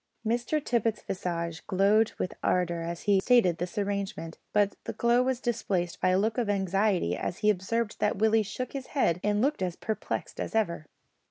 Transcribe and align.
Mr 0.25 0.59
Tippet's 0.59 1.03
visage 1.03 1.61
glowed 1.67 2.13
with 2.17 2.33
ardour 2.41 2.81
as 2.81 3.03
he 3.03 3.19
stated 3.19 3.59
this 3.59 3.77
arrangement, 3.77 4.39
but 4.51 4.75
the 4.85 4.93
glow 4.93 5.21
was 5.21 5.39
displaced 5.39 6.01
by 6.01 6.09
a 6.09 6.17
look 6.17 6.39
of 6.39 6.49
anxiety 6.49 7.15
as 7.15 7.37
he 7.45 7.51
observed 7.51 7.99
that 7.99 8.17
Willie 8.17 8.41
shook 8.41 8.73
his 8.73 8.87
head 8.97 9.19
and 9.23 9.43
looked 9.43 9.61
as 9.61 9.75
perplexed 9.75 10.39
as 10.39 10.55
ever. 10.55 10.87